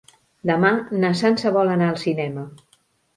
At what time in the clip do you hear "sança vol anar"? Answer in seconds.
1.19-1.91